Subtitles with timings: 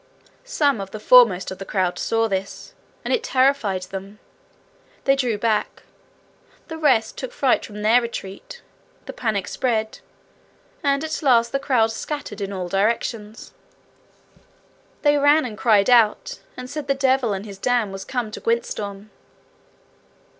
[0.45, 2.73] Some of the foremost of the crowd saw this,
[3.05, 4.17] and it terrified them.
[5.03, 5.83] They drew back;
[6.69, 8.63] the rest took fright from their retreat;
[9.05, 9.99] the panic spread;
[10.83, 13.53] and at last the crowd scattered in all directions.
[15.03, 18.41] They ran, and cried out, and said the devil and his dam were come to
[18.41, 19.11] Gwyntystorm.